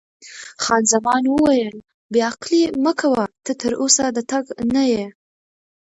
خان 0.63 0.83
زمان 0.93 1.23
وویل: 1.27 1.75
بې 2.11 2.19
عقلي 2.29 2.63
مه 2.83 2.93
کوه، 2.99 3.25
ته 3.45 3.51
تراوسه 3.61 4.05
د 4.15 4.17
تګ 4.31 4.45
نه 4.75 4.83
یې. 4.91 5.05